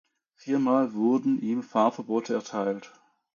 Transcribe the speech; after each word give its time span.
Viermal 0.33 0.95
wurden 0.95 1.39
ihm 1.43 1.61
Fahrverbote 1.61 2.33
erteilt. 2.33 2.91